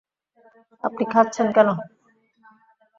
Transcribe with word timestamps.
আপনি 0.83 1.03
খাচ্ছেন 1.13 1.47
কেন? 1.55 1.69